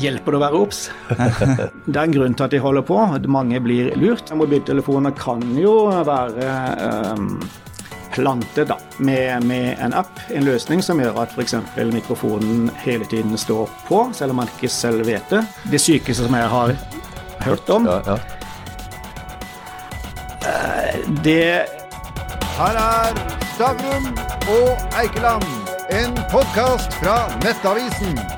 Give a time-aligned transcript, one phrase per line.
[0.00, 0.80] hjelper det å være obs.
[1.86, 2.98] Det er en grunn til at de holder på.
[3.32, 4.32] Mange blir lurt.
[4.36, 5.76] Mobiltelefoner kan jo
[6.06, 6.50] være
[7.14, 7.38] um,
[8.16, 11.54] plantet da, med, med, en app, en løsning som gjør at f.eks.
[11.92, 15.42] mikrofonen hele tiden står på, selv om man ikke selv vet det.
[15.72, 16.74] Det sykeste som jeg har
[17.46, 18.16] hørt om, Ja, ja.
[21.24, 21.66] det
[22.56, 23.20] Her er
[23.52, 24.08] Stavrum
[24.48, 25.44] og Eikeland,
[25.92, 28.35] en podkast fra Nettavisen.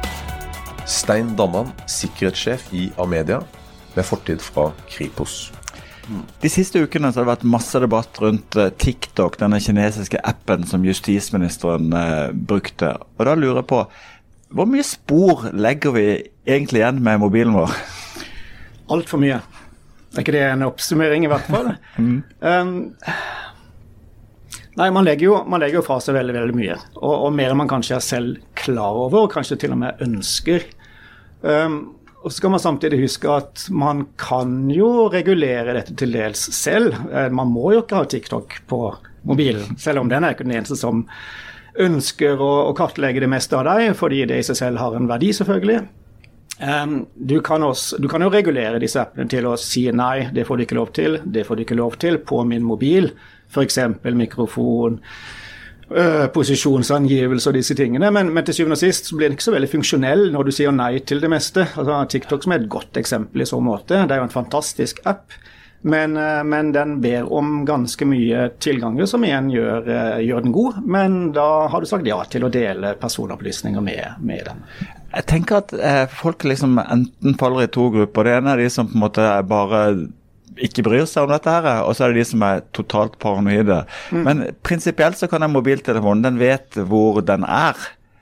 [0.89, 3.43] Stein Damman, sikkerhetssjef i Amedia,
[3.93, 5.51] med fortid fra Kripos.
[6.41, 10.65] De siste ukene så har det vært masse debatt rundt eh, TikTok, denne kinesiske appen
[10.71, 12.95] som justisministeren eh, brukte.
[13.19, 13.83] Og da lurer jeg på,
[14.57, 16.07] hvor mye spor legger vi
[16.49, 17.77] egentlig igjen med mobilen vår?
[18.97, 19.43] altfor mye.
[20.17, 21.75] Er ikke det en oppsummering, i hvert fall?
[22.01, 22.73] um,
[24.81, 26.81] nei, man legger, jo, man legger jo fra seg veldig veldig mye.
[26.97, 30.01] Og, og mer enn man kanskje er selv klar over, og kanskje til og med
[30.09, 30.65] ønsker.
[31.43, 36.41] Um, og så skal man samtidig huske at man kan jo regulere dette til dels
[36.57, 36.97] selv.
[37.13, 38.81] Eh, Man må jo ikke ha TikTok på
[39.29, 41.05] mobilen, selv om den er ikke den eneste som
[41.79, 45.31] ønsker å, kartlegge det meste av deg, fordi det i seg selv har en verdi,
[45.37, 45.85] selvfølgelig.
[46.59, 50.43] Um, du, kan også, du kan jo regulere disse appene til å si nei, det
[50.49, 53.13] får du ikke lov til, det får du ikke lov til på min mobil.
[53.49, 53.79] F.eks.
[54.11, 54.99] mikrofon,
[55.91, 58.11] øh, posisjonsangivelse og disse tingene.
[58.15, 60.55] Men, men til syvende og sist så blir den ikke så veldig funksjonell når du
[60.55, 61.69] sier nei til det meste.
[61.79, 64.03] Altså TikTok som er et godt eksempel i så måte.
[64.05, 65.39] Det er jo en fantastisk app.
[65.83, 70.53] Men, øh, men den ber om ganske mye tilganger, som igjen gjør, øh, gjør den
[70.53, 70.81] god.
[70.85, 74.65] Men da har du sagt ja til å dele personopplysninger med, med den.
[75.15, 78.27] Jeg tenker at eh, folk liksom enten faller i to grupper.
[78.27, 79.85] Det ene er de som på en måte bare
[80.65, 83.83] ikke bryr seg om dette, her, og så er det de som er totalt paranoide.
[84.15, 87.79] Men prinsipielt så kan en mobiltelefon, den vet hvor den er.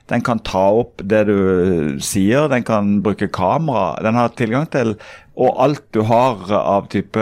[0.07, 3.97] Den kan ta opp det du sier, den kan bruke kamera.
[4.05, 4.95] Den har tilgang til
[5.37, 7.21] og alt du har av type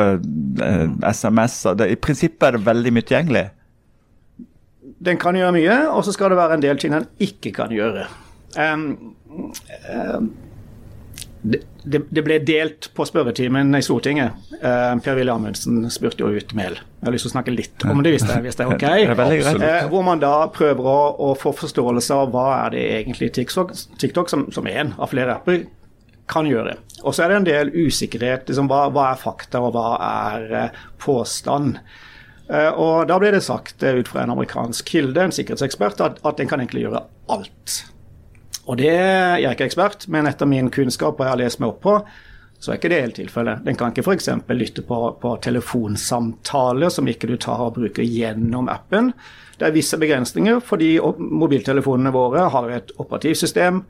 [0.64, 1.82] eh, SMS-er.
[1.84, 3.46] I prinsippet er det veldig mye tilgjengelig.
[5.06, 7.74] Den kan gjøre mye, og så skal det være en del ting den ikke kan
[7.76, 8.08] gjøre.
[8.56, 8.86] Um,
[9.92, 10.30] um,
[11.46, 14.34] det, det, ble delt på spørretimen i Stortinget.
[14.58, 16.80] Uh, Per-Willy Amundsen spurte jo ut Mehl.
[16.80, 18.86] Jeg har lyst til å snakke litt om det, hvis det, hvis det er ok.
[19.36, 19.66] Det er.
[19.70, 23.76] Eh, hvor man da prøver å, å få forståelse av hva er det egentlig TikTok,
[24.02, 25.68] TikTok som, som er en av flere apper,
[26.32, 26.80] kan gjøre.
[27.06, 28.50] Og så er det en del usikkerhet.
[28.50, 31.78] Liksom, hva, hva er fakta, og hva er eh, påstand?
[32.50, 36.24] Eh, og da ble det sagt eh, ut fra en amerikansk kilde, en sikkerhetsekspert, at,
[36.26, 37.84] at den kan egentlig gjøre alt.
[38.66, 41.74] Og det Jeg er ikke ekspert, men etter min kunnskap og jeg har lest meg
[41.74, 42.00] opp på,
[42.60, 43.62] så er ikke det helt tilfellet.
[43.66, 44.30] Den kan ikke f.eks.
[44.50, 49.12] lytte på, på telefonsamtaler som ikke du tar og bruker gjennom appen.
[49.60, 53.84] Det er visse begrensninger, fordi mobiltelefonene våre har et operativsystem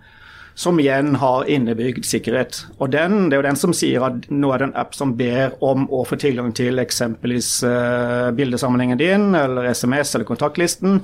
[0.56, 2.62] som igjen har innebygd sikkerhet.
[2.80, 5.16] Og den, Det er jo den som sier at nå er det en app som
[5.18, 11.02] ber om å få tilgang til eksempelvis uh, bildesammenhengen din, eller SMS eller kontaktlisten.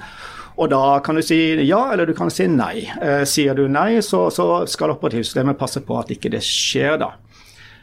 [0.57, 2.83] Og da kan du si ja, eller du kan si nei.
[3.01, 7.13] Eh, sier du nei, så, så skal operativsystemet passe på at ikke det skjer, da.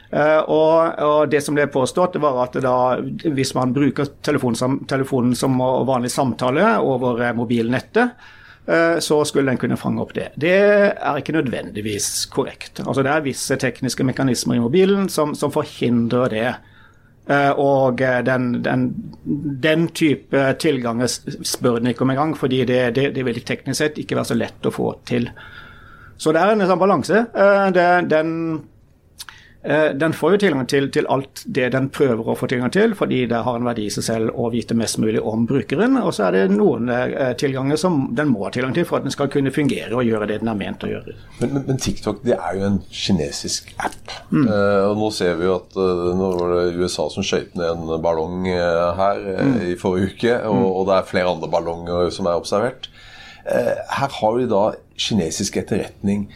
[0.09, 2.97] Uh, og, og det som ble påstått, var at da,
[3.29, 8.15] hvis man bruker telefonen som, telefonen som vanlig samtale over eh, mobilnettet,
[8.65, 10.31] uh, så skulle den kunne fange opp det.
[10.33, 12.81] Det er ikke nødvendigvis korrekt.
[12.87, 16.49] Altså Det er visse tekniske mekanismer i mobilen som, som forhindrer det.
[17.29, 18.87] Eh, Og eh, den, den,
[19.61, 23.99] den type tilganger spør den ikke om engang, fordi det, det, det vil teknisk sett
[24.01, 25.29] ikke være så lett å få til.
[26.19, 27.21] Så det er en sånn balanse.
[27.31, 28.65] Den, den, eh,
[29.59, 33.25] den får jo tilgang til, til alt det den prøver å få tilgang til, fordi
[33.27, 35.97] det har en verdi i seg selv å vite mest mulig om brukeren.
[35.99, 39.07] Og så er det noen eh, tilganger som den må ha tilgang til for at
[39.07, 41.15] den skal kunne fungere og gjøre det den er ment å gjøre.
[41.41, 44.15] Men, men, men TikTok det er jo en kinesisk app.
[44.31, 47.69] Eh, og nå ser vi jo at eh, nå var det USA som skøyt ned
[47.73, 49.57] en ballong eh, her mm.
[49.73, 52.87] i forrige uke, og, og det er flere andre ballonger som er observert.
[53.49, 54.63] Eh, her har vi da
[54.99, 56.29] kinesisk etterretning.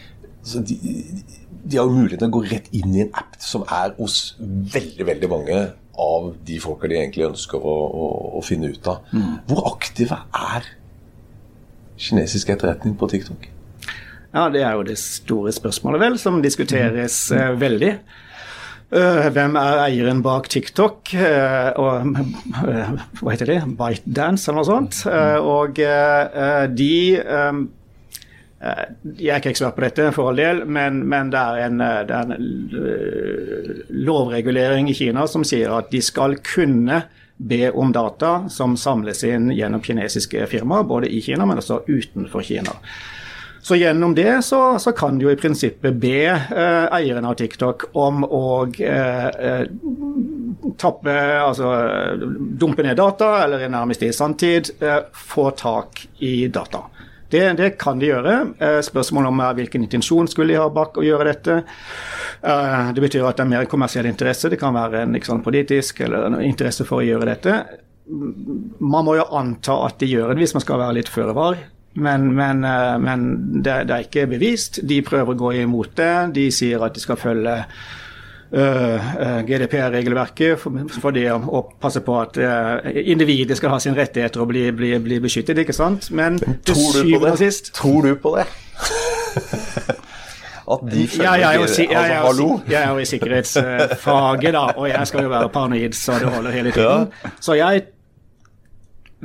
[0.44, 3.63] Så de, de har jo muligheten til å gå rett inn i en app som
[3.71, 4.36] er hos
[4.74, 5.60] veldig veldig mange
[6.04, 8.07] av de folka de egentlig ønsker å, å,
[8.39, 9.06] å finne ut av.
[9.48, 10.68] Hvor aktive er
[12.01, 13.48] kinesisk etterretning på TikTok?
[14.33, 17.92] Ja, det er jo det store spørsmålet, vel, som diskuteres eh, veldig.
[18.94, 21.13] Eh, hvem er eieren bak TikTok?
[21.13, 23.59] Eh, og eh, hva heter det?
[23.77, 25.04] ByteDance eller noe sånt.
[25.09, 25.80] Eh, og
[26.77, 26.94] de
[28.63, 32.00] Jeg er ikke ekspert på dette, for all del, men, men det er en, eh,
[32.07, 37.01] det er en eh, lovregulering i Kina som sier at de skal kunne
[37.44, 42.45] be om data som samles inn gjennom kinesiske firmaer, både i Kina, men også utenfor
[42.45, 42.77] Kina.
[43.63, 47.86] Så gjennom det så, så kan du jo i prinsippet be eh, eieren av TikTok
[47.95, 49.62] om å eh, eh,
[50.80, 51.69] tappe, altså
[52.59, 56.83] dumpe ned data, eller nærmest i sanntid eh, få tak i data.
[57.33, 58.33] Det, det, kan de gjøre.
[58.62, 61.59] Eh, spørsmålet om er hvilken intensjon skulle de ha bak å gjøre dette.
[62.45, 64.51] Eh, det betyr at det er mer kommersiell interesse.
[64.53, 67.57] Det kan være en liksom, politisk eller en interesse for å gjøre dette.
[68.83, 71.57] Man må jo anta at de gjør det hvis man skal være litt føre var.
[71.94, 73.27] Men, men, eh, men
[73.62, 74.81] det, det, er ikke bevist.
[74.85, 76.13] De prøver å gå imot det.
[76.38, 77.57] De sier at de skal følge
[78.54, 84.52] GDPR-regelverket for, for, det å passe på at uh, individet skal ha sine rettigheter og
[84.52, 86.12] bli, bli, bli beskyttet, ikke sant?
[86.14, 88.46] Men, men til syvende og sist Tror du på det?
[90.64, 94.86] At de ja, jeg, jo, jeg, er jo, jeg er jo i sikkerhetsfaget, da, og
[94.88, 97.10] jeg skal jo være paranoid så det holder hele tiden.
[97.44, 97.82] Så jeg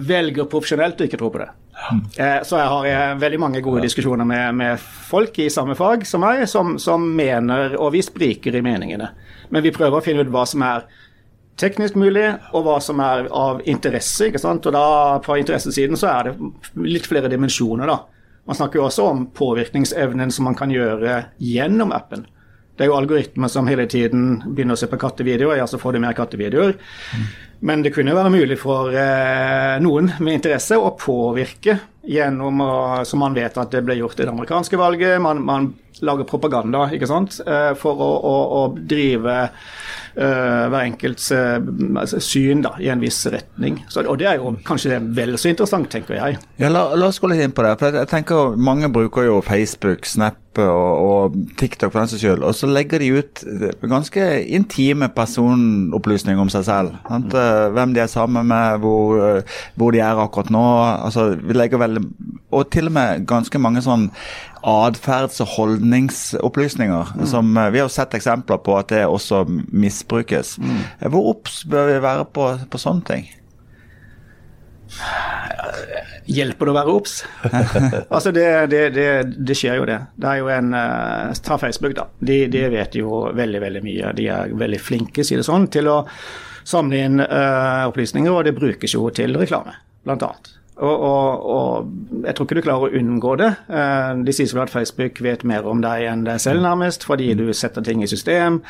[0.09, 1.47] velger profesjonelt å ikke tro på det.
[2.17, 6.05] Eh, så jeg har eh, veldig mange gode diskusjoner med, med, folk i samme fag
[6.07, 9.13] som meg, som, som, mener Og vi spriker i meningene.
[9.49, 10.85] Men vi prøver å finne ut hva som er
[11.59, 14.29] teknisk mulig, og hva som er av interesse.
[14.29, 14.67] ikke sant?
[14.67, 17.87] Og da På interessesiden så er det litt flere dimensjoner.
[17.87, 17.99] da.
[18.49, 22.27] Man snakker jo også om påvirkningsevnen som man kan gjøre gjennom appen.
[22.79, 25.97] Det er jo algoritmer som hele tiden begynner å se på kattevideoer, ja, så får
[25.97, 26.77] du mer kattevideoer.
[26.79, 27.25] Mm.
[27.61, 31.79] Men det kunne jo være mulig for eh, noen med interesse å påvirke
[32.09, 32.73] gjennom, å,
[33.09, 35.19] som man vet at det ble gjort i det amerikanske valget.
[35.23, 35.73] Man, man
[36.05, 37.41] lager propaganda ikke sant?
[37.45, 39.37] Eh, for å, å, å drive
[40.19, 43.81] uh, hver enkelts uh, syn da, i en viss retning.
[43.91, 46.43] Så, og det er jo kanskje vel så interessant, tenker jeg.
[46.61, 47.77] Ja, la, la, oss gå litt inn på det.
[47.81, 52.43] for jeg tenker Mange bruker jo Facebook, Snap og, og TikTok for den saks skyld,
[52.43, 53.43] og så legger de ut
[53.87, 54.25] ganske
[54.57, 56.97] intime personopplysninger om seg selv.
[57.07, 57.31] Sant?
[57.31, 57.77] Mm.
[57.77, 59.45] Hvem de er sammen med, hvor,
[59.79, 60.65] hvor de er akkurat nå.
[61.07, 61.98] altså vi legger veldig,
[62.51, 64.09] Og til og med ganske mange sånn
[64.63, 67.15] atferds- og holdningsopplysninger.
[67.17, 67.27] Mm.
[67.27, 70.59] som eh, Vi har sett eksempler på at det også misbrukes.
[70.59, 70.81] Mm.
[71.11, 73.29] Hvor obs bør vi være på, på sånne ting?
[76.29, 77.15] Hjelper det å være obs?
[78.15, 79.99] altså det, det, det, det, skjer jo det.
[80.17, 82.09] Det er jo en uh, Ta Facebook, da.
[82.21, 84.13] De, de, vet jo veldig veldig mye.
[84.17, 86.03] De er veldig flinke, si det sånn, til å
[86.69, 90.58] samle inn uh, opplysninger, og det brukes jo til reklame, blant annet.
[90.79, 91.89] Og, og, og,
[92.23, 93.49] jeg tror ikke du klarer å unngå det.
[93.67, 97.33] Eh, de sier vel at Facebook vet mer om deg enn deg selv, nærmest, fordi
[97.39, 98.61] du setter ting i system.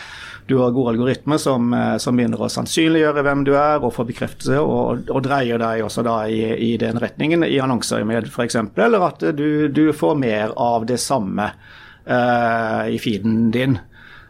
[0.48, 4.06] Du har gode algoritmer som, eh, som begynner å sannsynliggjøre hvem du er, og få
[4.08, 6.40] bekreftelse, og, og, dreier deg også da i,
[6.70, 10.96] i den retningen, i annonser med f.eks., eller at du, du, får mer av det
[11.02, 11.50] samme
[12.08, 13.76] uh, i feeden din.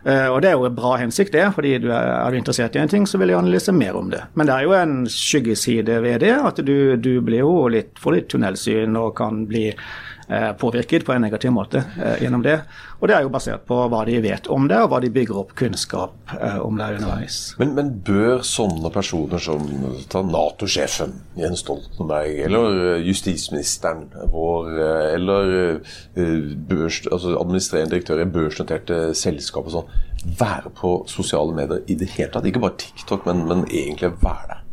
[0.07, 2.83] Uh, og Det er jo en bra hensikt, det, fordi du er, du interessert i
[2.83, 4.23] en ting, så vil jeg analyse mer om det.
[4.39, 8.15] Men det er jo en skyggeside ved det, at du, du blir jo litt, får
[8.15, 9.73] litt tunnelsyn og kan bli
[10.61, 12.59] påvirket på en negativ måte uh, gjennom det.
[12.99, 15.39] Og det er jo basert på hva de vet om det, og hva de bygger
[15.41, 16.33] opp kunnskap
[16.65, 17.39] om det underveis.
[17.61, 19.63] Men, men bør sånne personer som
[20.29, 24.73] Nato-sjefen Jens Stoltenberg, eller justisministeren vår,
[25.15, 25.53] eller
[26.69, 29.99] børs, altså administrerende direktør i børsnoterte selskap og sånn,
[30.39, 32.51] være på sosiale medier i det hele tatt?
[32.51, 34.65] Ikke bare TikTok, men, men egentlig være det?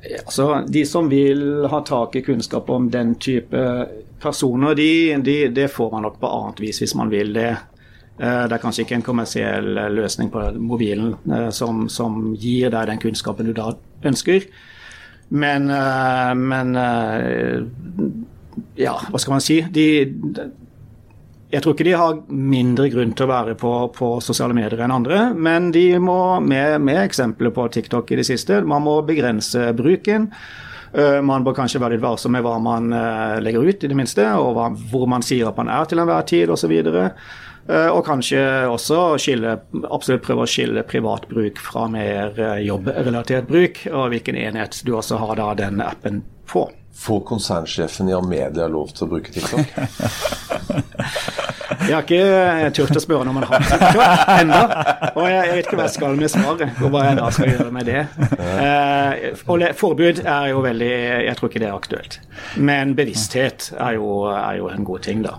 [0.00, 3.64] Altså, de som vil ha tak i kunnskap om den type
[4.20, 7.50] personer, de, de, det får man nok på annet vis hvis man vil det.
[8.20, 12.72] Eh, det er kanskje ikke en kommersiell eh, løsning på mobilen eh, som, som gir
[12.72, 13.72] deg den kunnskapen du da
[14.04, 14.44] ønsker.
[15.30, 16.72] Men, men
[18.74, 19.60] ja, hva skal man si?
[19.70, 19.84] De,
[21.50, 24.94] jeg tror ikke de har mindre grunn til å være på, på sosiale medier enn
[24.94, 29.72] andre, men de må, med, med, eksempler på TikTok i det siste, man må begrense
[29.76, 30.30] bruken.
[30.90, 33.98] Uh, man bør kanskje være litt varsom med hva man uh, legger ut, i det
[33.98, 36.74] minste, og hva, hvor man sier at man er til enhver tid osv.
[36.80, 39.58] Uh, og kanskje også skille,
[39.90, 45.18] absolutt prøve å skille privat bruk fra mer jobbrelatert bruk, og hvilken enhet du også
[45.22, 46.68] har da den appen på.
[46.94, 49.66] Får konsernsjefen i Amedia lov til å bruke TikTok?
[51.80, 54.58] Jeg har ikke turt å spørre når man har TikTok ennå.
[55.14, 57.50] Og jeg, jeg, vet ikke hva jeg skal med svaret, og hva jeg da skal
[57.50, 58.02] gjøre med det.
[58.60, 62.18] Eh, og forbud er jo veldig Jeg tror ikke det er aktuelt.
[62.60, 65.38] Men bevissthet er jo, er jo en god ting, da.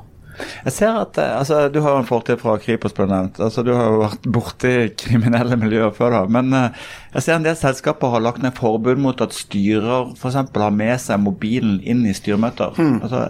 [0.65, 3.39] Jeg ser at eh, altså, Du har en fortid fra Kripos, ble nevnt.
[3.41, 6.15] Altså, du har jo vært borti kriminelle miljøer før.
[6.15, 10.11] da, Men uh, jeg ser en del selskaper har lagt ned forbud mot at styrer
[10.15, 10.39] f.eks.
[10.55, 12.77] har med seg mobilen inn i styremøter.
[12.77, 12.97] Mm.
[13.01, 13.27] Altså,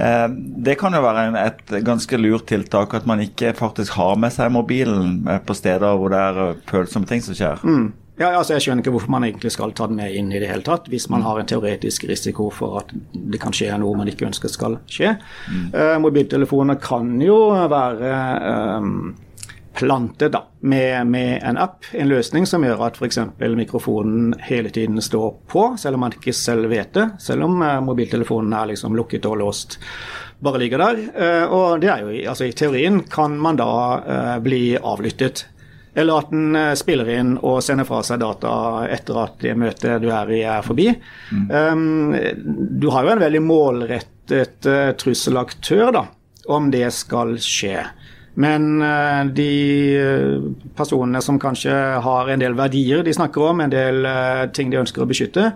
[0.00, 0.26] uh,
[0.66, 4.34] det kan jo være en, et ganske lurt tiltak at man ikke faktisk har med
[4.34, 7.64] seg mobilen på steder hvor det er følsomme ting som skjer.
[7.64, 7.90] Mm.
[8.20, 10.50] Ja, altså Jeg skjønner ikke hvorfor man egentlig skal ta den med inn i det
[10.50, 14.10] hele tatt, hvis man har en teoretisk risiko for at det kan skje noe man
[14.12, 15.14] ikke ønsker skal skje.
[15.48, 15.62] Mm.
[15.72, 17.38] Uh, mobiltelefoner kan jo
[17.72, 18.10] være
[18.76, 19.14] um,
[19.78, 23.22] plantet da, med, med, en app, en løsning som gjør at f.eks.
[23.56, 27.06] mikrofonen hele tiden står på, selv om man ikke selv vet det.
[27.24, 29.78] Selv om uh, mobiltelefonen er liksom lukket og låst
[30.44, 31.00] bare ligger der.
[31.16, 33.70] Uh, og det er jo, altså I teorien kan man da
[34.44, 35.46] bli avlyttet.
[35.94, 38.52] Eller at den eh, spiller inn og sender fra seg data
[38.90, 40.88] etter at det møtet du er i, er forbi.
[41.34, 41.48] Mm.
[41.50, 42.14] Um,
[42.80, 46.04] du har jo en veldig målrettet uh, trusselaktør, da,
[46.54, 47.82] om det skal skje.
[48.40, 51.74] Men uh, de personene som kanskje
[52.06, 55.50] har en del verdier de snakker om, en del uh, ting de ønsker å beskytte,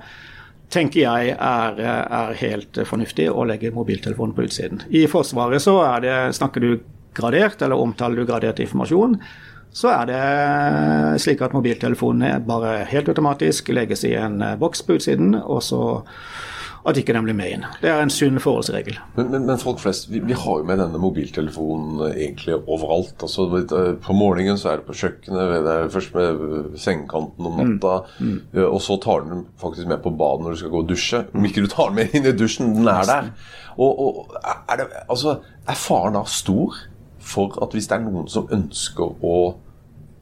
[0.74, 4.80] tenker jeg er, er, helt fornuftig å legge mobiltelefonen på utsiden.
[4.90, 6.70] I Forsvaret så det, snakker du
[7.14, 9.20] gradert, eller omtaler du gradert informasjon
[9.74, 14.98] så er det slik at mobiltelefonene bare helt automatisk legges i en eh, boks på
[15.00, 15.80] utsiden, og så
[16.84, 17.62] at ikke den blir med inn.
[17.80, 18.98] Det er en sunn forholdsregel.
[19.16, 23.16] Men, men, men folk flest, vi, vi, har jo med denne mobiltelefonen eh, egentlig overalt.
[23.24, 27.58] Altså, eh, på morgenen så er det på kjøkkenet, det er først med sengekanten om
[27.62, 28.34] natta, mm.
[28.52, 28.62] Mm.
[28.68, 31.24] og så tar den faktisk med på badet når du skal gå og dusje.
[31.32, 33.32] Om ikke du tar den med inn i dusjen, den er der.
[33.74, 36.84] Og, og er, det, altså, er faren da stor
[37.24, 39.38] for at hvis det er noen som ønsker å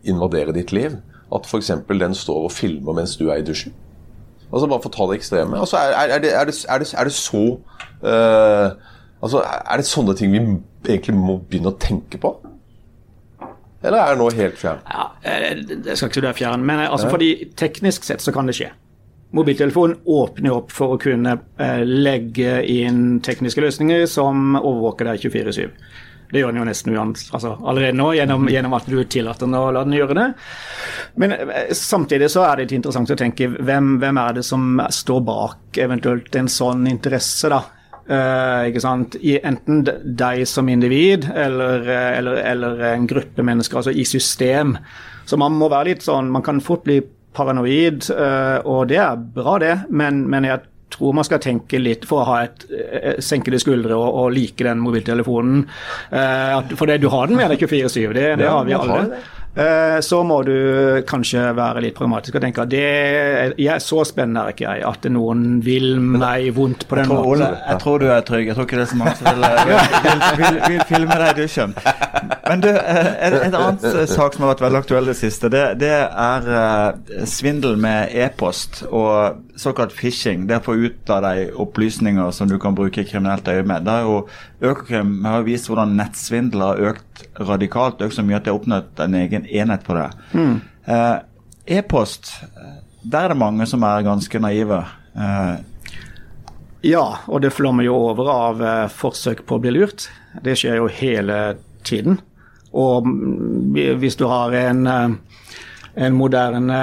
[0.05, 0.99] invadere ditt liv.
[1.33, 1.71] At f.eks.
[1.89, 3.73] den står og filmer mens du er i dusjen.
[4.53, 5.59] Altså Bare for å ta det ekstreme.
[5.59, 7.45] Altså, er, er, det, er, det, er, det, er det, så
[8.05, 8.69] uh,
[9.23, 10.43] altså, Er det sånne ting vi
[10.93, 12.35] egentlig må begynne å tenke på?
[13.83, 14.85] Eller er det nå helt fjern?
[14.87, 18.47] Ja, Jeg skal ikke si det er fjern, men altså, fordi teknisk sett så kan
[18.47, 18.69] det skje.
[19.33, 21.39] Mobiltelefonen åpner opp for å kunne
[21.89, 25.73] legge inn tekniske løsninger som overvåker deg 24-7.
[26.33, 29.67] Det gjør den jo nesten altså, allerede nå, gjennom, gjennom, at du tillater den å
[29.75, 30.27] la den gjøre det.
[31.21, 34.81] Men eh, samtidig så er det litt interessant å tenke hvem, hvem er det som
[34.89, 37.61] står bak eventuelt en sånn interesse, da.
[38.03, 39.15] Uh, ikke sant?
[39.23, 44.75] I enten deg som individ eller, eh, eller, eller, en gruppe mennesker, altså i system.
[45.29, 46.99] Så man må være litt sånn Man kan fort bli
[47.37, 52.07] paranoid, uh, og det er bra, det, men, men jeg tror man skal tenke litt
[52.09, 55.67] for å ha et eh, senkede skuldre og, og, like den mobiltelefonen.
[56.13, 59.23] Uh, for det, du har den med deg 24-7, det, det ja, har vi alle.
[59.53, 60.55] Uh, så må du
[61.05, 62.85] kanskje være litt pragmatisk og tenke at det
[63.61, 67.45] er så spennende er ikke jeg at noen vil meg vondt på den måten.
[67.61, 68.49] Jeg tror du er trygg.
[68.49, 71.43] Jeg tror ikke det er så mange som vil, vil, vil, vil filme deg i
[71.43, 71.77] dusjen.
[72.53, 75.93] Men du, en annen annet sak som har vært veldig aktuell det siste, det, det
[76.05, 82.29] er uh, svindel med e-post og såkalt phishing, det å få ut av deg opplysninger
[82.37, 83.89] som du kan bruke i kriminelt øyemed.
[84.61, 89.01] Økokrim har vist hvordan nettsvindel har økt radikalt, økt så mye at de har oppnådd
[89.01, 90.09] en egen enhet på det.
[90.37, 90.59] Mm.
[90.93, 91.15] Eh,
[91.79, 92.35] E-post,
[93.01, 94.83] der er det mange som er ganske naive.
[95.17, 95.55] Eh,
[96.91, 100.11] ja, og det flommer jo over av eh, forsøk på å bli lurt.
[100.45, 101.41] Det skjer jo hele
[101.89, 102.21] tiden.
[102.73, 103.09] Og
[104.01, 105.39] hvis du har en eh,
[105.93, 106.77] en moderne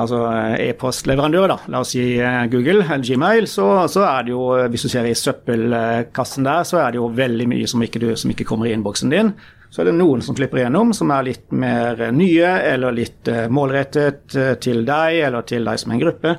[0.00, 0.22] altså
[0.64, 4.86] e-postleverandør, da, la oss si eh, Google eller Gmail, så, så, er det jo, hvis
[4.86, 8.32] du ser i søppelkassen der, så er det jo veldig mye som ikke, du, som
[8.32, 9.34] ikke kommer i innboksen din.
[9.70, 13.46] Så er det noen som slipper igjennom, som er litt mer nye eller litt uh,
[13.52, 16.36] målrettet uh, til deg eller til deg som en gruppe.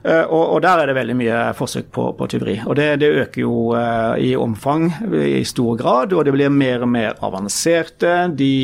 [0.00, 2.54] Og, og, der er det veldig mye forsøk på, på tyveri.
[2.64, 3.56] Og det, det øker jo
[4.16, 8.14] i omfang i stor grad, og det blir mer og mer avanserte.
[8.32, 8.54] De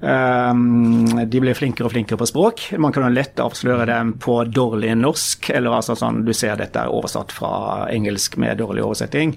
[0.00, 2.62] de blir flinkere og flinkere på språk.
[2.80, 6.80] Man kan jo lett avsløre dem på dårlig norsk, eller altså sånn du ser dette
[6.80, 7.50] er oversatt fra
[7.92, 9.34] engelsk med dårlig oversetting.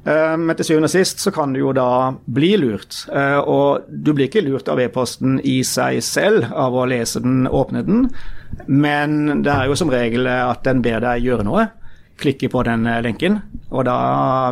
[0.00, 3.02] Um, men til syvende og sist så kan du jo da bli lurt.
[3.12, 7.44] Uh, og du blir ikke lurt av e-posten i seg selv av å lese den,
[7.44, 8.06] åpne den,
[8.66, 11.68] men det er jo som regel at den ber deg gjøre noe
[12.20, 13.40] klikke på den eh, lenken.
[13.70, 13.96] Og da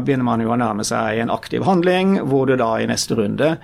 [0.05, 3.55] begynner man jo å nærme seg en aktiv handling, hvor du da i neste runde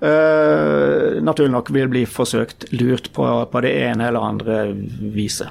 [0.00, 4.60] uh, naturlig nok vil bli forsøkt lurt på, på det ene eller andre
[5.14, 5.50] viset.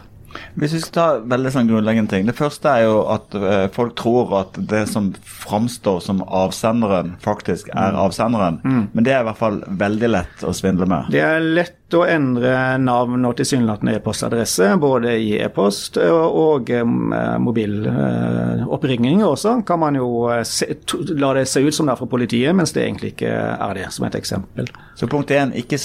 [0.60, 2.30] Hvis vi skal ta veldig sånn grunnleggende ting.
[2.30, 7.72] Det første er jo at uh, folk tror at det som framstår som avsenderen, faktisk
[7.74, 8.00] er mm.
[8.06, 8.62] avsenderen.
[8.64, 8.86] Mm.
[8.94, 11.12] Men det er i hvert fall veldig lett å svindle med.
[11.14, 18.80] Det er lett å endre navn og tilsynelatende e-postadresse, både i e-post og, og mobiloppringninger
[18.80, 19.62] mobiloppringning uh, også.
[19.66, 22.56] Kan man jo uh, se, to, la det se ut som det er fra politiet,
[22.56, 24.70] mens det egentlig ikke er det, som et eksempel.
[25.00, 25.80] Så punkt én, ikke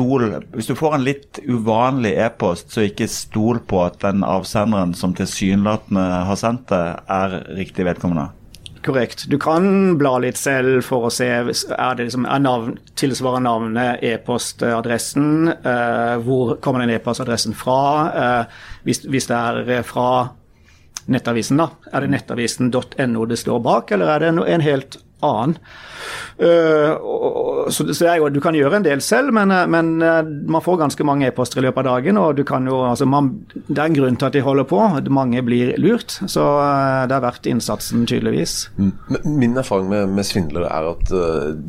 [0.00, 4.94] stol Hvis du får en litt uvanlig e-post, så ikke stol på at den avsenderen
[4.96, 8.30] som tilsynelatende har sendt det, er riktig vedkommende.
[8.82, 9.26] korrekt.
[9.28, 14.00] Du kan bla litt selv for å se er det liksom, er navn, tilsvarer navnet
[14.02, 15.52] e-postadressen.
[15.66, 17.82] Uh, hvor kommer den e-postadressen fra?
[18.08, 20.30] Uh, hvis, hvis, det er fra
[21.12, 21.68] nettavisen, da.
[21.92, 25.56] Er det nettavisen.no det står bak, eller er det en helt annen?
[26.40, 27.84] Uh, så,
[28.16, 31.28] jo, Du kan gjøre en del selv, men, eh, men uh, man får ganske mange
[31.28, 32.16] e-poster i løpet av dagen.
[32.20, 34.80] og du kan jo, altså man, Det er en grunn til at de holder på.
[35.10, 36.16] Mange blir lurt.
[36.26, 36.46] Så
[37.10, 38.70] det er verdt innsatsen, tydeligvis.
[38.78, 38.92] Mm.
[39.24, 41.12] Min erfaring med, med svindlere er at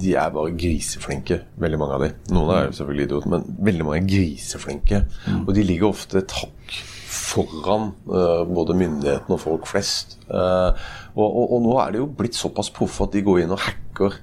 [0.02, 2.12] de er bare griseflinke, veldig mange av de.
[2.36, 5.04] Noen er jo selvfølgelig idioter, men veldig mange er griseflinke.
[5.28, 5.44] Mm.
[5.46, 6.82] Og de ligger ofte et hakk
[7.12, 10.18] foran både myndighetene og folk flest.
[10.32, 13.60] Og, og, og, nå er det jo blitt såpass proffe at de går inn og
[13.66, 14.16] hacker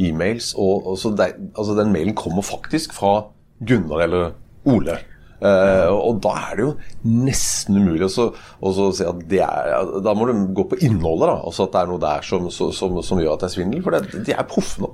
[0.00, 0.54] e-mails.
[0.58, 3.30] Og, og der, altså Den mailen kommer faktisk fra
[3.66, 4.32] Gunnar eller
[4.64, 4.98] Ole.
[5.40, 6.72] Uh, og da er det jo
[7.08, 11.36] nesten umulig å si at det er Da må du gå på innholdet, da.
[11.48, 13.80] Altså at det er noe der som, som, som gjør at det er svindel.
[13.86, 14.92] For det, de er proffe nå.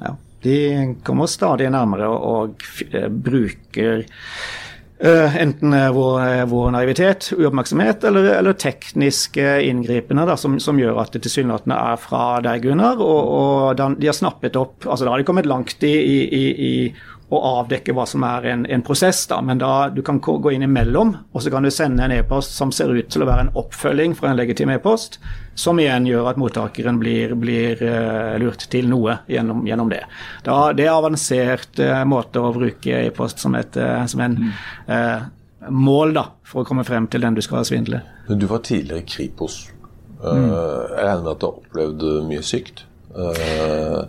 [0.00, 0.14] Ja.
[0.40, 0.56] De
[1.04, 4.69] kommer stadig nærmere og, og bruker Uh,
[5.00, 11.22] enten vår, vår, naivitet, uoppmerksomhet eller, eller tekniske inngripende da, som, som, gjør at det
[11.24, 13.00] tilsynelatende er fra deg, Gunnar.
[13.00, 16.72] Og, og de har snappet opp altså Da har de kommet langt i, i, i
[17.30, 20.64] å avdekke hva som er en, en, prosess, da, men da du kan gå inn
[20.66, 23.52] imellom, og så kan du sende en e-post som ser ut til å være en
[23.60, 25.20] oppfølging fra en legitim e-post,
[25.54, 30.02] som igjen gjør at mottakeren blir, blir uh, lurt til noe gjennom, gjennom det.
[30.46, 34.38] Da, det er avansert uh, måte å bruke e-post som, et, uh, som en
[35.70, 38.02] mål da, for å komme frem til den du skal svindle.
[38.26, 39.62] Men du var tidligere i Kripos.
[40.20, 40.50] Mm.
[40.50, 42.84] Jeg regner med at du har opplevd mye sykt.
[43.10, 44.06] Uh,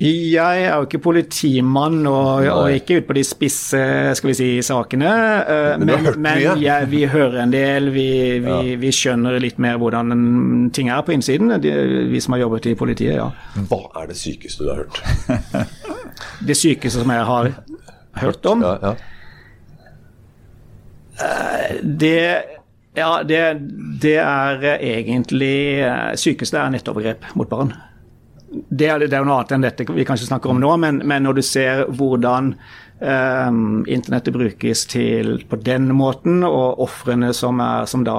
[0.00, 3.80] jeg er jo ikke politimann og, og ikke ute på de spisse
[4.16, 5.10] skal vi si, sakene.
[5.44, 7.90] Uh, men, men ja, vi hører en del.
[7.92, 8.06] Vi,
[8.40, 11.74] vi, vi, skjønner litt mer hvordan ting er på innsiden, de,
[12.08, 13.18] vi som har jobbet i politiet.
[13.18, 13.28] ja.
[13.68, 15.76] Hva er det sykeste du har hørt?
[16.48, 17.52] det sykeste som jeg har
[18.22, 18.64] hørt om?
[18.64, 18.94] Ja, ja.
[21.20, 22.16] Uh, det
[22.96, 23.44] ja, det,
[24.02, 27.76] det, er egentlig uh, Sykeste er nettovergrep mot barn
[28.50, 31.02] det er, det er jo noe annet enn dette vi kanskje snakker om nå, men,
[31.06, 32.54] men når du ser hvordan
[32.98, 38.18] um, internettet brukes til på den måten, og ofrene som, som, da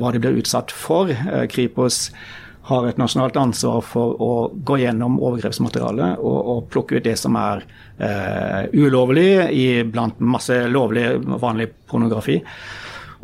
[0.00, 2.08] hva de blir utsatt for uh, Kripos
[2.68, 7.38] har et nasjonalt ansvar for å gå gjennom overgrepsmaterialet og, og plukke ut det som
[7.40, 7.62] er
[8.02, 11.06] uh, ulovlig i blant masse lovlig,
[11.40, 12.42] vanlig pornografi.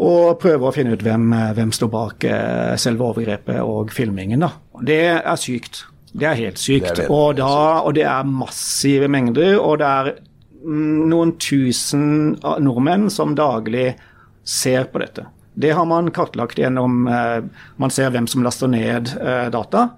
[0.05, 4.47] Og prøve å finne ut hvem, hvem står bak uh, selve overgrepet og filmingen.
[4.47, 4.55] Da.
[4.81, 5.85] Det er sykt.
[6.15, 7.01] Det er helt sykt.
[7.03, 9.57] Er og, da, og, det er massive mengder.
[9.59, 10.11] Og det er
[10.63, 13.95] mm, noen tusen nordmenn som daglig
[14.47, 15.27] ser på dette.
[15.55, 17.47] Det har man kartlagt gjennom eh,
[17.79, 19.89] Man ser hvem som laster ned eh, data.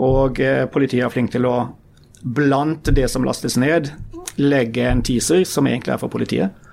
[0.00, 1.56] Og eh, politiet er flink til å,
[2.24, 3.92] blant det som lastes ned,
[4.40, 6.63] legge en teaser som egentlig er for politiet.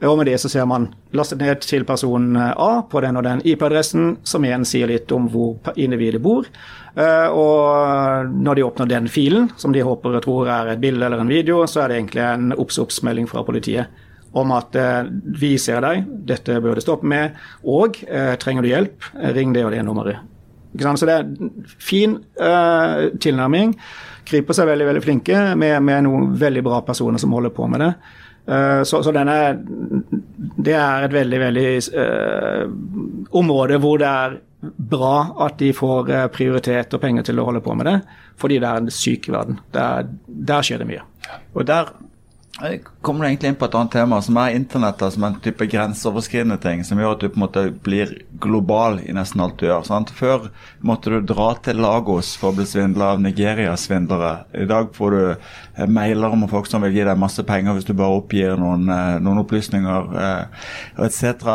[0.00, 3.42] Og med det så ser man lastet ned til person A på den og den
[3.44, 6.48] IP-adressen, som igjen sier litt om hvor individet bor.
[6.94, 11.06] Eh, og når de åpner den filen, som de håper og tror er et bilde
[11.06, 15.06] eller en video, så er det egentlig en obs-obs-melding fra politiet om at eh,
[15.40, 19.64] vi ser deg, dette bør du stoppe med, og eh, trenger du hjelp, ring det
[19.66, 20.26] og det nummeret.
[20.70, 21.30] Så det er
[21.82, 23.72] fin tilnærming.
[24.28, 27.82] Kryper seg veldig veldig flinke med, med, noen veldig bra personer som holder på med
[27.82, 27.88] det.
[28.48, 29.34] Uh, så, så denne,
[30.56, 32.64] det er et veldig, veldig uh,
[33.36, 37.62] område hvor det er bra at de får eh, prioritet og penger til å holde
[37.64, 37.96] på med det,
[38.40, 39.60] fordi det er en syk verden.
[39.72, 41.04] Der, der skjer det mye.
[41.54, 41.92] Og der
[42.62, 45.66] eh, kommer du egentlig inn på et annet tema, som er internett som en type
[45.70, 49.66] grenseoverskridende ting, som gjør at du på en måte blir global i nesten alt du
[49.68, 49.84] gjør.
[49.86, 50.12] Sant?
[50.16, 50.48] Før
[50.86, 54.32] måtte du dra til Lagos for å bli svindla av Nigeria-svindlere.
[54.64, 57.88] I dag får du eh, mailer om folk som vil gi deg masse penger hvis
[57.88, 58.90] du bare oppgir noen,
[59.22, 60.10] noen opplysninger
[61.06, 61.54] etc.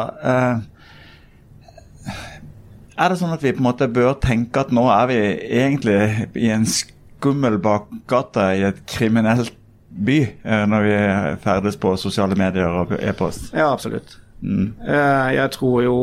[2.96, 5.20] Er det sånn at vi på en måte bør tenke at nå er vi
[5.60, 6.00] egentlig
[6.40, 9.52] i en skummel bakgate i et kriminelt
[9.96, 11.00] by, eh, når vi
[11.44, 13.52] ferdes på sosiale medier og e-post?
[13.56, 14.18] Ja, absolutt.
[14.42, 14.74] Mm.
[14.84, 15.98] Eh, jeg tror jo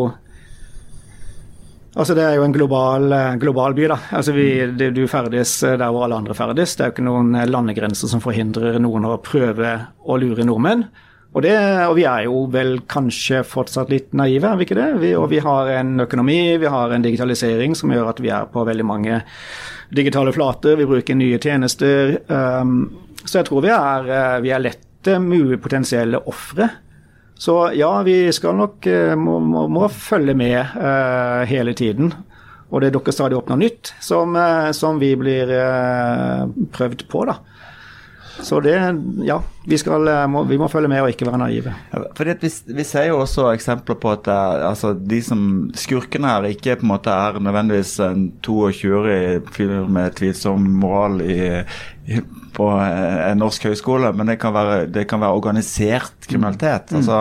[1.92, 3.83] Altså Det er jo en global, eh, global by.
[3.88, 3.98] da.
[4.16, 6.74] Altså vi, det, Du ferdes der hvor alle andre ferdes.
[6.74, 10.87] Det er jo ikke noen landegrenser som forhindrer noen å prøve å lure nordmenn.
[11.35, 11.52] Og, det,
[11.88, 14.88] og, vi er jo vel kanskje fortsatt litt naive, er vi ikke det?
[15.00, 18.50] Vi, og vi har en økonomi, vi har en digitalisering som gjør at vi er
[18.52, 19.22] på veldig mange
[19.92, 20.76] digitale flater.
[20.76, 22.18] Vi bruker nye tjenester.
[22.28, 22.85] Um,
[23.24, 26.68] så jeg tror vi er, eh, vi er lette mulige potensielle ofre.
[27.35, 32.12] Så ja, vi skal nok eh, må, må, må følge med uh, hele tiden.
[32.72, 34.37] Og det dukker stadig opp noe nytt som,
[34.72, 37.35] som vi blir uh, prøvd på, da.
[38.40, 38.75] Så det,
[39.27, 39.37] ja,
[39.68, 41.75] vi, skal, eh, må, vi må følge med og ikke være naive.
[42.16, 45.42] Fordi vi, vi ser jo også eksempler på at altså, de som
[45.77, 51.38] skurkene her ikke på en måte er nødvendigvis en 22-årig fyr med tvilsom moral i,
[52.09, 52.23] i,
[52.57, 56.90] på en norsk høyskole, men det kan være, det kan være organisert kriminalitet.
[56.90, 57.03] Mm.
[57.03, 57.21] Altså,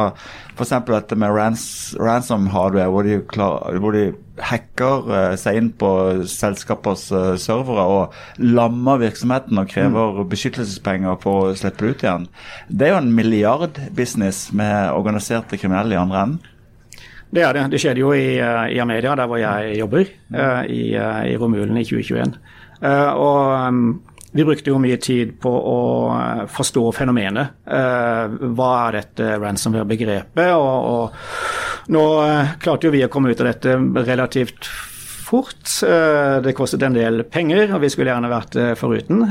[0.56, 0.74] F.eks.
[0.88, 1.64] dette med rans,
[2.00, 5.92] ransom hardware, hvor de, klar, hvor de hacker uh, seg inn på
[6.30, 10.30] selskapers uh, servere og lammer virksomheten og krever mm.
[10.32, 12.30] beskyttelsespenger for å slippe det ut igjen.
[12.70, 16.48] Det er jo en milliardbusiness med organiserte kriminelle i andre enden.
[17.32, 17.68] Det er det.
[17.72, 20.08] Det skjedde jo i, uh, i Amedia, der hvor jeg jobber,
[20.68, 20.82] i,
[21.32, 22.34] i Romulen i 2021.
[22.82, 23.86] og um,
[24.32, 25.80] vi brukte jo mye tid på å
[26.16, 27.58] eh, forstå fenomenet.
[27.68, 30.54] Eh, hva er dette ransomware-begrepet?
[30.56, 34.70] Og, og nå eh, klarte jo vi å komme ut av dette relativt
[35.26, 35.64] fort.
[35.82, 39.22] Det kostet en del penger, og vi skulle gjerne vært foruten.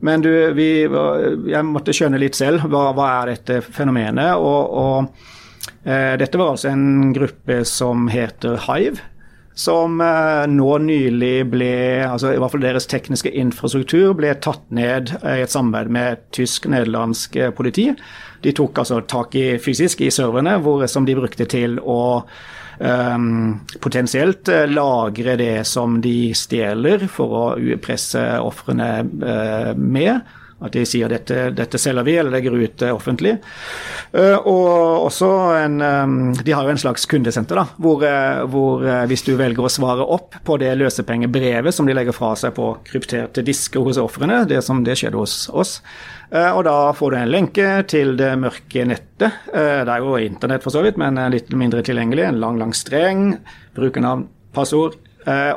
[0.00, 4.40] Men du, vi, jeg måtte skjønne litt selv hva, hva er dette fenomenet.
[4.40, 5.84] Og, og
[6.16, 9.04] dette var altså en gruppe som heter Hive
[9.56, 11.72] som eh, nå nylig ble
[12.04, 17.38] altså i hvert fall Deres tekniske infrastruktur ble tatt ned i et samarbeid med tysk-nederlandsk
[17.40, 17.88] eh, politi.
[18.44, 22.00] De tok altså tak i fysisk i serverne, hvor, som de brukte til å
[22.78, 27.44] um, potensielt lagre det som de stjeler, for å
[27.82, 28.90] presse ofrene
[29.24, 30.20] uh, med.
[30.64, 33.34] At de sier dette, dette selger vi, eller legger ut uh, offentlig.
[34.14, 38.04] Uh, og også en um, De har jo en slags kundesenter, da, hvor,
[38.52, 42.54] hvor hvis du velger å svare opp på det løsepengebrevet som de legger fra seg
[42.56, 45.78] på krypterte disker hos ofrene, det som det skjedde hos oss,
[46.30, 49.42] og da får du en lenke til det mørke nettet.
[49.52, 52.26] Det er jo internett for så vidt, men litt mindre tilgjengelig.
[52.26, 53.28] En lang, lang streng.
[53.78, 55.05] Brukernavn, passord, Eh,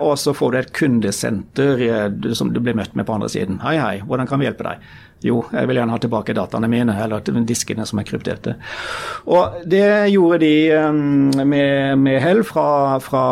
[0.01, 3.60] og så får du et kundesenter eh, som du blir møtt med på andre siden.
[3.62, 4.88] Hei, hei, hvordan kan vi hjelpe deg?
[5.25, 8.55] Jo, jeg vil gjerne ha tilbake dataene mine, eller diskene som er krypterte.
[9.27, 11.01] Og det gjorde de um,
[11.43, 13.23] med, med hell fra, fra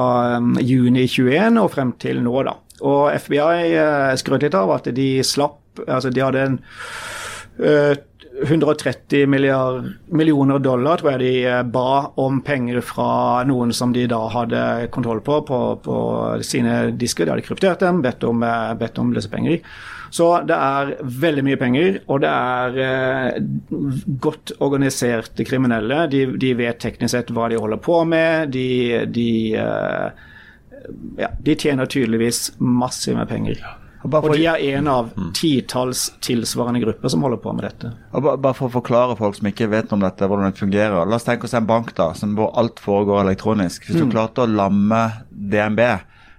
[0.60, 2.58] juni 21 og frem til nå, da.
[2.86, 3.72] Og FBI
[4.20, 6.56] skrøt litt av at de slapp Altså, de hadde en
[8.44, 14.06] 130 milliard, millioner dollar tror jeg de eh, ba om penger fra noen som de
[14.10, 15.98] da hadde kontroll på på, på
[16.46, 17.26] sine disker.
[17.26, 19.62] De hadde kryptert dem, bedt om, eh, bedt om løsepenger.
[20.14, 23.40] Så det er veldig mye penger, og det er eh,
[24.24, 26.06] godt organiserte kriminelle.
[26.12, 28.54] De, de, vet teknisk sett hva de holder på med.
[28.56, 30.24] De, de, eh,
[31.24, 33.62] ja, de tjener tydeligvis masse med penger.
[34.06, 35.32] Og de er en av mm.
[35.38, 37.92] titalls tilsvarende grupper som holder på med dette.
[38.14, 41.08] Og bare for å forklare folk som ikke vet om dette, hvordan det fungerer.
[41.08, 43.88] La oss tenke oss en bank da, hvor alt foregår elektronisk.
[43.88, 44.14] Hvis du mm.
[44.14, 45.82] klarte å lamme DNB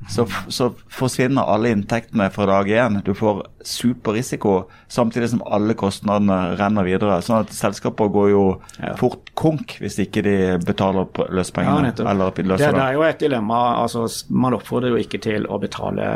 [0.07, 3.01] så, så, forsvinner alle inntektene fra dag én.
[3.05, 7.19] Du får superrisiko, samtidig som alle kostnadene renner videre.
[7.25, 8.45] Sånn at selskaper går jo
[8.79, 8.95] ja.
[9.01, 11.91] fort konk hvis ikke de betaler løspengene.
[11.91, 13.61] Ja, eller løser det, det er jo et dilemma.
[13.83, 16.09] altså Man oppfordrer jo ikke til å betale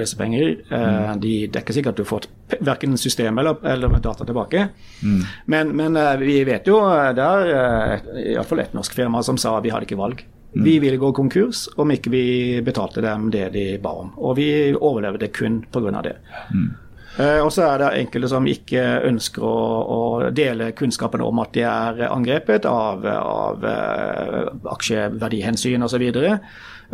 [0.00, 0.56] løsepenger.
[0.72, 1.22] Eh, mm.
[1.22, 2.30] De, er ikke sikkert at du får
[2.64, 4.70] verken system eller, eller data tilbake.
[5.04, 5.24] Mm.
[5.52, 9.74] Men, men, eh, vi vet jo, det er iallfall et norsk firma som sa vi
[9.74, 10.24] hadde ikke valg.
[10.54, 10.64] Mm.
[10.64, 12.24] Vi ville gå konkurs om ikke vi
[12.64, 14.12] betalte dem det de ba om.
[14.20, 16.02] Og vi overlevde kun pga.
[16.04, 16.16] det.
[16.52, 16.70] Mm.
[17.12, 21.52] Uh, og så er det enkelte som ikke ønsker å, å dele kunnskapen om at
[21.52, 26.06] de er angrepet av, av uh, aksjeverdihensyn osv.
[26.08, 26.22] Så,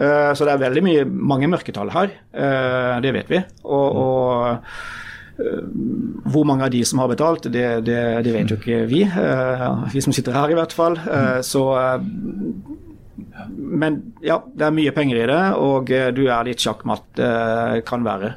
[0.02, 3.44] uh, så det er veldig mye, mange mørketall her, uh, det vet vi.
[3.62, 4.02] Og, mm.
[5.38, 9.04] og hvor mange av de som har betalt, det, det, det vet jo ikke vi.
[9.92, 10.98] vi som sitter her, i hvert fall.
[11.46, 11.62] så
[13.56, 17.80] men ja, det er mye penger i det, og eh, du er litt sjakkmatt, uh,
[17.86, 18.28] kan være.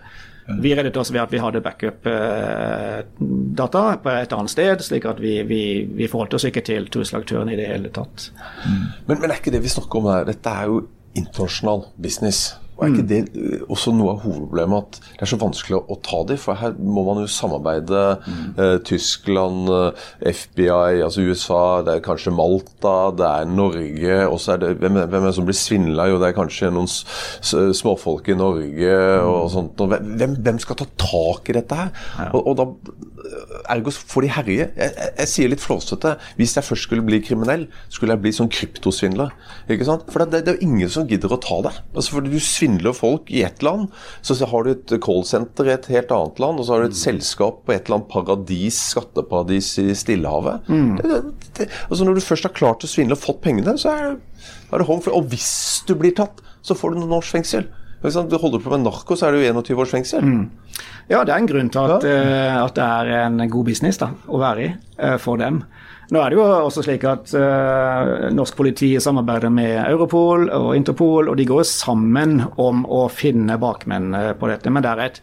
[0.62, 5.20] Vi reddet oss ved at vi hadde backup-data uh, på et annet sted, slik at
[5.24, 8.32] vi, vi, vi forholdt oss ikke til trusselaktøren i det hele tatt.
[8.65, 8.84] Mm.
[9.08, 10.76] Men, men, er ikke det vi snakker om her, dette er jo
[11.17, 12.38] internasjonal business.
[12.82, 13.10] Og Er ikke mm.
[13.10, 16.39] det eh, også noe av hovedproblemet at det er så vanskelig å, ta dem?
[16.41, 18.02] For her må man jo samarbeide.
[18.26, 18.39] Mm.
[18.58, 24.17] Eh, Tyskland, eh, FBI, altså USA, det er kanskje Malta, det er Norge.
[24.26, 26.10] og så er det, Hvem, hvem er det som blir svindla?
[26.10, 29.54] Jo, det er kanskje noen småfolk i Norge og mm.
[29.54, 29.86] sånt.
[29.86, 31.94] Og hvem, hvem, skal ta tak i dette her?
[32.32, 32.67] Og, og da
[33.71, 34.65] Ergo får de herje.
[34.75, 36.13] Jeg, jeg, jeg, sier litt flåsete.
[36.39, 39.34] Hvis jeg først skulle bli kriminell, skulle jeg bli sånn kryptosvindler.
[39.71, 40.07] Ikke sant?
[40.12, 41.73] For det, det, er jo ingen som gidder å ta det.
[41.93, 43.89] Altså fordi Du svindler folk i ett land,
[44.25, 46.97] så har du et callsenter i et helt annet land, og så har du et
[46.97, 47.01] mm.
[47.03, 50.71] selskap på et eller annet paradis, skatteparadis i Stillehavet.
[50.71, 50.95] Mm.
[51.01, 54.47] Det, altså Når du først har klart å svindle og fått pengene, så er det,
[54.71, 55.15] er det home free.
[55.15, 55.51] Og hvis
[55.88, 57.67] du blir tatt, så får du noen års fengsel.
[58.02, 60.26] Hvis Du holder på med narko, så er det jo 21 års fengsel.
[61.12, 64.10] Ja, det er en grunn til at, eh, at det er en god business da,
[64.28, 65.62] å være i eh, for dem.
[66.12, 71.30] Nå er det jo også slik at uh, norsk politi samarbeider med Europol og Interpol,
[71.32, 74.74] og de går sammen om å finne bakmenn eh, på dette.
[74.74, 75.22] Men det er et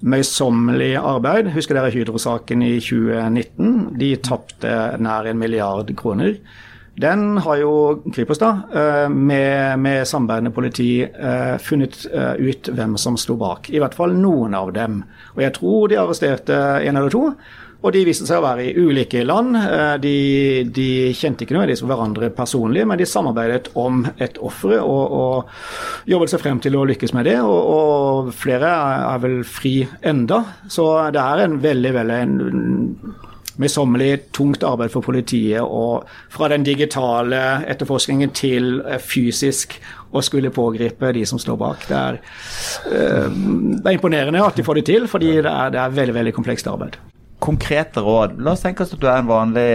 [0.00, 1.50] møysommelig arbeid.
[1.52, 3.74] Husker dere Hydro-saken i 2019?
[4.00, 6.38] De tapte nær en milliard kroner.
[7.00, 7.72] Den har jo
[8.12, 13.70] Kripos, da, eh, med, med samarbeidende politi, eh, funnet eh, ut hvem som sto bak.
[13.70, 15.00] I hvert fall noen av dem.
[15.36, 17.24] Og jeg tror de arresterte en eller to.
[17.80, 19.56] Og de viste seg å være i ulike land.
[20.04, 20.10] De,
[20.68, 26.34] de kjente ikke nødvendigvis hverandre personlig, men de samarbeidet om et offer og, og jobbet
[26.34, 27.38] seg frem til å lykkes med det.
[27.40, 28.74] Og, og flere
[29.14, 29.78] er vel fri
[30.12, 30.42] enda.
[30.68, 32.20] Så det er en veldig, veldig
[33.58, 35.60] møysommelig, tungt arbeid for politiet.
[35.62, 39.78] Og fra den digitale etterforskningen til eh, fysisk
[40.10, 41.86] å skulle pågripe de som står bak.
[41.88, 42.20] Det er,
[42.90, 46.18] eh, det er imponerende at de får det til, fordi det er, det er veldig,
[46.20, 47.00] veldig komplekst arbeid
[47.40, 48.36] konkrete råd.
[48.44, 49.70] La oss tenke oss at du er en vanlig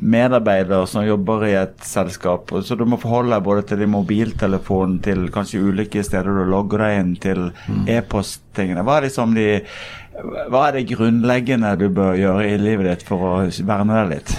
[0.00, 2.52] medarbeider som jobber i et selskap.
[2.64, 6.86] Så du må forholde deg både til din mobiltelefon, til kanskje ulike steder du logger
[6.86, 7.84] deg inn, til mm.
[7.98, 8.84] e-posttingene.
[8.86, 9.48] Hva er liksom de
[10.22, 13.32] hva er det grunnleggende du bør gjøre i livet ditt for å
[13.66, 14.36] verne deg litt?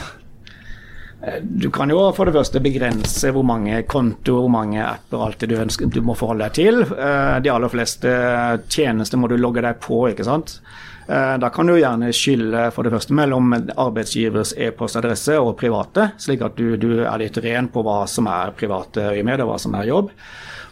[1.41, 5.55] Du kan jo for det første begrense hvor mange kontoer, hvor mange apper alltid du
[5.57, 6.83] ønsker du må forholde deg til.
[6.85, 8.11] Eh, de aller fleste
[8.69, 10.59] tjenester må du logge deg på, ikke sant.
[11.09, 16.45] Eh, da kan du gjerne skille for det første mellom arbeidsgivers e-postadresse og private, slik
[16.45, 19.77] at du, du, er litt ren på hva som er private øyemed og hva som
[19.81, 20.13] er jobb.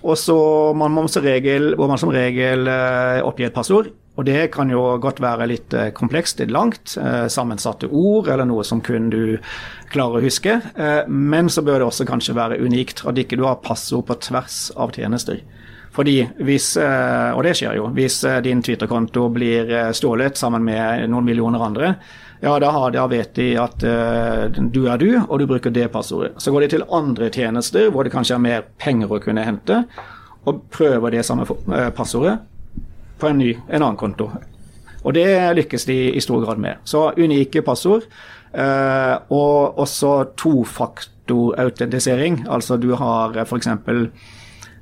[0.03, 0.37] Og så
[0.77, 3.89] må man som regel, oppgi man som regel eh, et passord.
[4.13, 6.97] Og det kan jo godt være litt eh, komplekst, litt langt,
[7.33, 9.37] sammensatte ord eller noe som kun du
[9.93, 10.59] klarer å huske.
[11.07, 14.67] Men så bør det også kanskje være unikt, at ikke du har passord på tvers
[14.77, 15.41] av tjenester.
[15.93, 20.65] Fordi hvis, eh, og det skjer jo, hvis eh, din Twitter-konto blir eh, stjålet sammen
[20.65, 21.91] med noen millioner andre,
[22.43, 26.33] ja, da, har, da vet de at du er du, og du bruker det passordet.
[26.43, 29.77] Så går de til andre tjenester hvor det kanskje er mer penger å kunne hente,
[30.43, 31.45] og prøver det samme
[31.95, 32.41] passordet
[33.23, 34.27] på en ny, en annen konto.
[35.03, 35.27] Og det
[35.59, 36.75] lykkes de i stor grad med.
[36.87, 38.03] Så unike passord.
[38.53, 42.45] Uh, og også tofaktorautentisering.
[42.51, 43.67] Altså du har f.eks.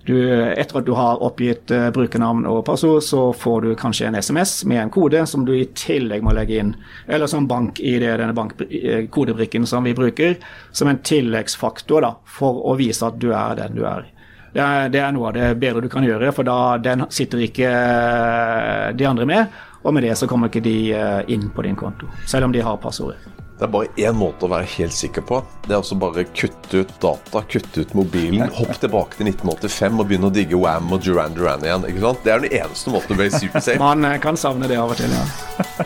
[0.01, 4.17] Du, etter at du har oppgitt uh, brukernavn og passord, så får du kanskje en
[4.17, 6.75] SMS med en kode som du i tillegg må legge inn.
[7.07, 10.31] Eller som bank-ID, denne bankkodebrikken som vi bruker,
[10.73, 14.03] som en tilleggsfaktor da, for å vise at du er den du er.
[14.51, 17.43] Det er, det er noe av det bedre du kan gjøre, for da den sitter
[17.45, 19.61] ikke uh, de andre med.
[19.81, 22.63] Og med det så kommer ikke de uh, inn på din konto, selv om de
[22.65, 23.31] har passordet.
[23.61, 25.37] Det er bare én måte å være helt sikker på.
[25.67, 28.49] Det er også bare kutte ut data, kutte ut mobilen.
[28.57, 31.85] Hopp tilbake til 1985 og begynne å digge Wam og Duran Duran igjen.
[31.91, 32.25] ikke sant?
[32.25, 33.77] Det er den eneste måten å bli supersafe.
[33.85, 35.85] Man eh, kan savne det av og til, ja.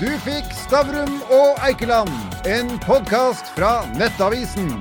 [0.00, 2.16] Du fikk Stavrum og Eikeland,
[2.48, 4.72] en podkast fra Nettavisen.